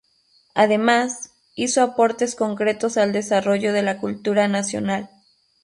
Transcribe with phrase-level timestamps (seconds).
[0.55, 5.11] Además, hizo aportes concretos al desarrollo de la cultura nacional.